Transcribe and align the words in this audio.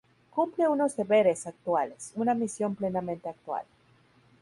Cumple 0.31 0.67
unos 0.67 0.95
deberes 0.95 1.45
actuales, 1.45 2.11
una 2.15 2.33
misión 2.33 2.73
plenamente 2.75 3.29
actual. 3.29 3.65